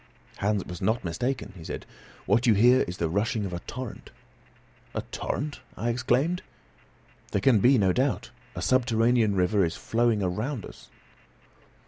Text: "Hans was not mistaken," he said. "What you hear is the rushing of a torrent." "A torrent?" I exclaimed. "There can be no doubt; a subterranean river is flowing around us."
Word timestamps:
"Hans 0.37 0.65
was 0.65 0.81
not 0.81 1.03
mistaken," 1.05 1.53
he 1.55 1.63
said. 1.63 1.85
"What 2.25 2.47
you 2.47 2.55
hear 2.55 2.81
is 2.81 2.97
the 2.97 3.07
rushing 3.07 3.45
of 3.45 3.53
a 3.53 3.59
torrent." 3.59 4.09
"A 4.95 5.03
torrent?" 5.11 5.59
I 5.77 5.89
exclaimed. 5.91 6.41
"There 7.33 7.39
can 7.39 7.59
be 7.59 7.77
no 7.77 7.93
doubt; 7.93 8.31
a 8.55 8.63
subterranean 8.63 9.35
river 9.35 9.63
is 9.63 9.75
flowing 9.75 10.23
around 10.23 10.65
us." 10.65 10.89